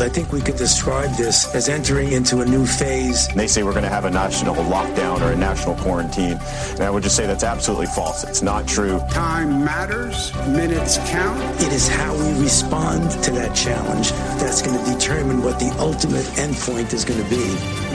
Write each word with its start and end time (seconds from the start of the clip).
I 0.00 0.08
think 0.08 0.32
we 0.32 0.40
could 0.40 0.56
describe 0.56 1.10
this 1.16 1.54
as 1.54 1.68
entering 1.68 2.12
into 2.12 2.40
a 2.40 2.44
new 2.44 2.64
phase. 2.66 3.28
They 3.28 3.46
say 3.46 3.62
we're 3.62 3.72
going 3.72 3.84
to 3.84 3.90
have 3.90 4.04
a 4.04 4.10
national 4.10 4.54
lockdown 4.54 5.20
or 5.20 5.32
a 5.32 5.36
national 5.36 5.74
quarantine. 5.76 6.38
And 6.70 6.80
I 6.80 6.90
would 6.90 7.02
just 7.02 7.16
say 7.16 7.26
that's 7.26 7.44
absolutely 7.44 7.86
false. 7.86 8.24
It's 8.24 8.42
not 8.42 8.66
true. 8.66 9.00
Time 9.10 9.64
matters, 9.64 10.34
minutes 10.48 10.98
count. 11.10 11.40
It 11.60 11.72
is 11.72 11.88
how 11.88 12.14
we 12.14 12.42
respond 12.42 13.10
to 13.24 13.30
that 13.32 13.54
challenge 13.54 14.10
that's 14.40 14.62
going 14.62 14.78
to 14.78 14.92
determine 14.92 15.42
what 15.42 15.58
the 15.58 15.74
ultimate 15.78 16.26
endpoint 16.36 16.92
is 16.92 17.04
going 17.04 17.22
to 17.22 17.28
be. 17.28 17.44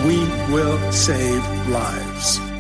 We 0.06 0.20
will 0.54 0.92
save 0.92 1.44
lives. 1.70 2.53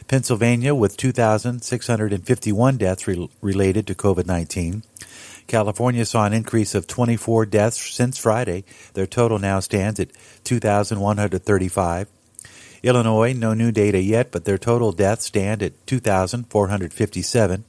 Pennsylvania 0.09 0.75
with 0.75 0.97
2,651 0.97 2.77
deaths 2.77 3.07
re- 3.07 3.29
related 3.41 3.87
to 3.87 3.95
COVID 3.95 4.27
19. 4.27 4.83
California 5.47 6.05
saw 6.05 6.25
an 6.25 6.33
increase 6.33 6.75
of 6.75 6.87
24 6.87 7.47
deaths 7.47 7.79
since 7.79 8.19
Friday. 8.19 8.65
Their 8.95 9.07
total 9.07 9.39
now 9.39 9.61
stands 9.61 10.01
at 10.01 10.11
2,135. 10.45 12.09
Illinois, 12.83 13.33
no 13.33 13.55
new 13.55 13.73
data 13.73 14.01
yet, 14.01 14.31
but 14.31 14.45
their 14.45 14.59
total 14.59 14.93
deaths 14.93 15.25
stand 15.27 15.63
at 15.63 15.87
2,457. 15.87 17.65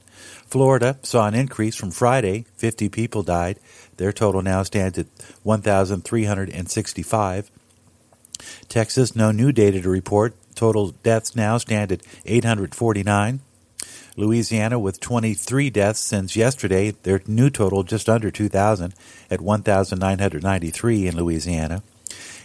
Florida 0.46 0.98
saw 1.02 1.26
an 1.26 1.34
increase 1.34 1.74
from 1.74 1.90
Friday. 1.90 2.46
50 2.56 2.88
people 2.88 3.22
died. 3.22 3.58
Their 3.96 4.12
total 4.12 4.42
now 4.42 4.62
stands 4.62 4.98
at 4.98 5.06
1,365. 5.42 7.50
Texas, 8.68 9.16
no 9.16 9.30
new 9.30 9.52
data 9.52 9.80
to 9.80 9.88
report. 9.88 10.34
Total 10.54 10.90
deaths 10.90 11.36
now 11.36 11.58
stand 11.58 11.92
at 11.92 12.02
849. 12.24 13.40
Louisiana, 14.16 14.78
with 14.78 15.00
23 15.00 15.68
deaths 15.68 16.00
since 16.00 16.36
yesterday, 16.36 16.92
their 17.02 17.20
new 17.26 17.50
total 17.50 17.82
just 17.82 18.08
under 18.08 18.30
2,000 18.30 18.94
at 19.30 19.42
1,993 19.42 21.06
in 21.06 21.16
Louisiana. 21.16 21.82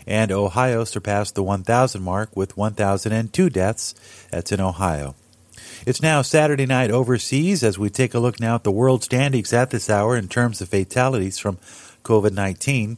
And 0.06 0.32
Ohio 0.32 0.84
surpassed 0.84 1.36
the 1.36 1.44
1,000 1.44 2.02
mark 2.02 2.36
with 2.36 2.58
1,002 2.58 3.50
deaths. 3.50 3.96
That's 4.32 4.52
in 4.52 4.60
Ohio. 4.60 5.16
It's 5.84 6.02
now 6.02 6.22
Saturday 6.22 6.68
night 6.68 6.92
overseas 6.92 7.64
as 7.64 7.80
we 7.80 7.90
take 7.90 8.14
a 8.14 8.20
look 8.20 8.40
now 8.40 8.54
at 8.54 8.64
the 8.64 8.72
world 8.72 9.04
standings 9.04 9.52
at 9.52 9.72
this 9.72 9.90
hour 9.90 10.16
in 10.16 10.28
terms 10.28 10.62
of 10.62 10.70
fatalities 10.70 11.40
from 11.40 11.58
COVID 12.04 12.34
19. 12.34 12.98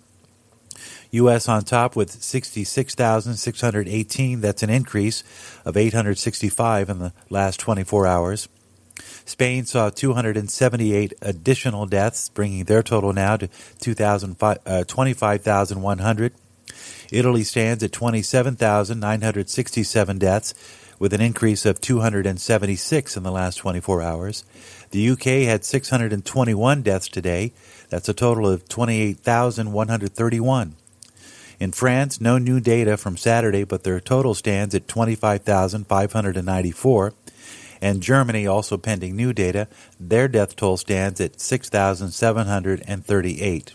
U.S. 1.11 1.47
on 1.47 1.63
top 1.63 1.95
with 1.95 2.11
66,618. 2.11 4.41
That's 4.41 4.63
an 4.63 4.69
increase 4.69 5.23
of 5.63 5.77
865 5.77 6.89
in 6.89 6.99
the 6.99 7.13
last 7.29 7.61
24 7.61 8.05
hours. 8.05 8.49
Spain 9.23 9.65
saw 9.65 9.89
278 9.89 11.13
additional 11.21 11.85
deaths, 11.85 12.27
bringing 12.27 12.65
their 12.65 12.83
total 12.83 13.13
now 13.13 13.37
to 13.37 13.47
uh, 14.65 14.83
25,100. 14.83 16.33
Italy 17.11 17.43
stands 17.43 17.83
at 17.83 17.91
27,967 17.93 20.17
deaths, 20.17 20.53
with 20.99 21.13
an 21.13 21.21
increase 21.21 21.65
of 21.65 21.81
276 21.81 23.17
in 23.17 23.23
the 23.23 23.31
last 23.31 23.55
24 23.55 24.01
hours. 24.01 24.43
The 24.91 25.09
UK 25.09 25.47
had 25.47 25.65
621 25.65 26.81
deaths 26.81 27.07
today. 27.07 27.53
That's 27.89 28.09
a 28.09 28.13
total 28.13 28.47
of 28.47 28.69
28,131. 28.69 30.75
In 31.59 31.71
France, 31.71 32.19
no 32.19 32.37
new 32.37 32.59
data 32.59 32.97
from 32.97 33.15
Saturday, 33.17 33.63
but 33.63 33.83
their 33.83 33.99
total 33.99 34.33
stands 34.33 34.73
at 34.75 34.87
25,594. 34.87 37.13
And 37.81 38.01
Germany, 38.01 38.47
also 38.47 38.77
pending 38.77 39.15
new 39.15 39.33
data, 39.33 39.67
their 39.99 40.27
death 40.27 40.55
toll 40.55 40.77
stands 40.77 41.21
at 41.21 41.41
6,738. 41.41 43.73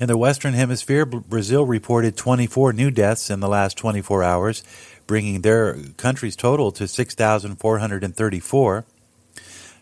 In 0.00 0.08
the 0.08 0.16
Western 0.16 0.54
Hemisphere, 0.54 1.06
Brazil 1.06 1.64
reported 1.64 2.16
24 2.16 2.72
new 2.72 2.90
deaths 2.90 3.30
in 3.30 3.38
the 3.38 3.48
last 3.48 3.78
24 3.78 4.24
hours, 4.24 4.64
bringing 5.06 5.42
their 5.42 5.76
country's 5.96 6.34
total 6.34 6.72
to 6.72 6.88
6,434. 6.88 8.84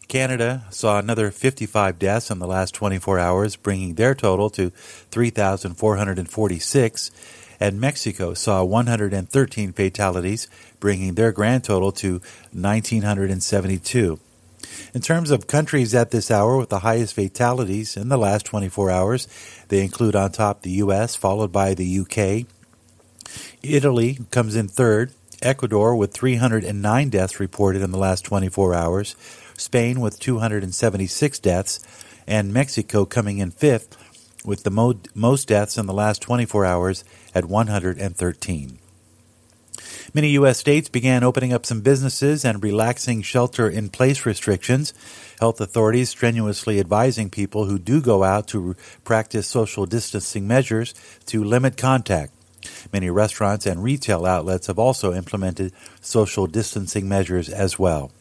Canada 0.08 0.64
saw 0.68 0.98
another 0.98 1.30
55 1.30 1.98
deaths 1.98 2.30
in 2.30 2.40
the 2.40 2.46
last 2.46 2.74
24 2.74 3.18
hours, 3.18 3.56
bringing 3.56 3.94
their 3.94 4.14
total 4.14 4.50
to 4.50 4.68
3,446. 5.10 7.10
And 7.58 7.80
Mexico 7.80 8.34
saw 8.34 8.62
113 8.64 9.72
fatalities, 9.72 10.46
bringing 10.78 11.14
their 11.14 11.32
grand 11.32 11.64
total 11.64 11.90
to 11.92 12.20
1,972. 12.52 14.20
In 14.94 15.00
terms 15.00 15.30
of 15.30 15.46
countries 15.46 15.94
at 15.94 16.10
this 16.10 16.30
hour 16.30 16.56
with 16.56 16.68
the 16.68 16.80
highest 16.80 17.14
fatalities 17.14 17.96
in 17.96 18.08
the 18.08 18.18
last 18.18 18.46
24 18.46 18.90
hours, 18.90 19.28
they 19.68 19.82
include 19.82 20.16
on 20.16 20.32
top 20.32 20.62
the 20.62 20.70
U.S., 20.72 21.16
followed 21.16 21.52
by 21.52 21.74
the 21.74 21.98
UK, 22.00 22.46
Italy 23.62 24.18
comes 24.30 24.56
in 24.56 24.68
third. 24.68 25.12
Ecuador 25.40 25.96
with 25.96 26.12
309 26.12 27.08
deaths 27.08 27.40
reported 27.40 27.82
in 27.82 27.90
the 27.90 27.98
last 27.98 28.24
24 28.24 28.74
hours. 28.74 29.16
Spain 29.56 30.00
with 30.00 30.20
276 30.20 31.38
deaths. 31.40 31.80
And 32.26 32.52
Mexico 32.52 33.04
coming 33.04 33.38
in 33.38 33.50
fifth 33.50 33.96
with 34.44 34.62
the 34.62 34.70
mo- 34.70 35.00
most 35.14 35.48
deaths 35.48 35.76
in 35.76 35.86
the 35.86 35.92
last 35.92 36.22
24 36.22 36.64
hours 36.64 37.04
at 37.34 37.44
113. 37.44 38.78
Many 40.14 40.30
U.S. 40.30 40.58
states 40.58 40.88
began 40.88 41.24
opening 41.24 41.52
up 41.52 41.66
some 41.66 41.80
businesses 41.80 42.44
and 42.44 42.62
relaxing 42.62 43.22
shelter 43.22 43.68
in 43.68 43.88
place 43.88 44.26
restrictions. 44.26 44.92
Health 45.40 45.60
authorities 45.60 46.10
strenuously 46.10 46.78
advising 46.78 47.30
people 47.30 47.66
who 47.66 47.78
do 47.78 48.00
go 48.00 48.22
out 48.22 48.48
to 48.48 48.76
practice 49.04 49.46
social 49.46 49.86
distancing 49.86 50.46
measures 50.46 50.94
to 51.26 51.42
limit 51.42 51.76
contact. 51.76 52.32
Many 52.92 53.10
restaurants 53.10 53.66
and 53.66 53.82
retail 53.82 54.24
outlets 54.24 54.68
have 54.68 54.78
also 54.78 55.12
implemented 55.14 55.72
social 56.00 56.46
distancing 56.46 57.08
measures 57.08 57.48
as 57.48 57.78
well. 57.78 58.12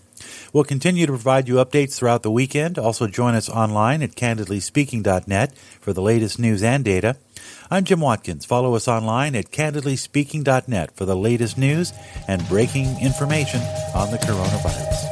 We'll 0.53 0.63
continue 0.63 1.05
to 1.05 1.11
provide 1.11 1.47
you 1.47 1.55
updates 1.55 1.95
throughout 1.95 2.23
the 2.23 2.31
weekend. 2.31 2.77
Also, 2.77 3.07
join 3.07 3.35
us 3.35 3.49
online 3.49 4.03
at 4.03 4.15
candidlyspeaking.net 4.15 5.57
for 5.79 5.93
the 5.93 6.01
latest 6.01 6.39
news 6.39 6.63
and 6.63 6.83
data. 6.83 7.17
I'm 7.73 7.85
Jim 7.85 8.01
Watkins. 8.01 8.43
Follow 8.43 8.75
us 8.75 8.89
online 8.89 9.33
at 9.33 9.49
candidlyspeaking.net 9.49 10.93
for 10.93 11.05
the 11.05 11.15
latest 11.15 11.57
news 11.57 11.93
and 12.27 12.45
breaking 12.49 12.99
information 12.99 13.61
on 13.95 14.11
the 14.11 14.17
coronavirus. 14.17 15.10